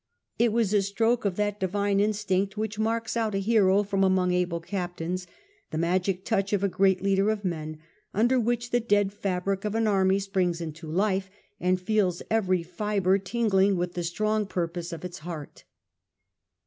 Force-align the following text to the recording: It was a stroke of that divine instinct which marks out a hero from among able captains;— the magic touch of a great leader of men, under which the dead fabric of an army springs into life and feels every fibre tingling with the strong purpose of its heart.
It 0.39 0.51
was 0.51 0.73
a 0.73 0.81
stroke 0.81 1.25
of 1.25 1.35
that 1.35 1.59
divine 1.59 1.99
instinct 1.99 2.57
which 2.57 2.79
marks 2.79 3.15
out 3.15 3.35
a 3.35 3.37
hero 3.37 3.83
from 3.83 4.03
among 4.03 4.31
able 4.33 4.59
captains;— 4.59 5.27
the 5.69 5.77
magic 5.77 6.25
touch 6.25 6.53
of 6.53 6.63
a 6.63 6.67
great 6.67 7.03
leader 7.03 7.29
of 7.29 7.45
men, 7.45 7.77
under 8.11 8.39
which 8.39 8.71
the 8.71 8.79
dead 8.79 9.13
fabric 9.13 9.63
of 9.63 9.75
an 9.75 9.85
army 9.85 10.17
springs 10.17 10.59
into 10.59 10.87
life 10.89 11.29
and 11.59 11.79
feels 11.79 12.23
every 12.31 12.63
fibre 12.63 13.19
tingling 13.19 13.75
with 13.77 13.93
the 13.93 14.01
strong 14.03 14.47
purpose 14.47 14.91
of 14.91 15.05
its 15.05 15.19
heart. 15.19 15.65